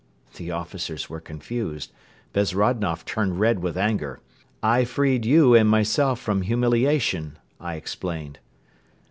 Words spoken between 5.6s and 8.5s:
myself from humiliation," I explained.